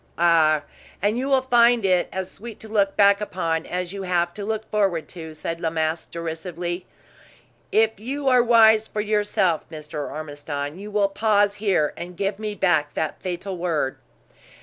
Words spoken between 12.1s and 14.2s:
give me back that fatal word."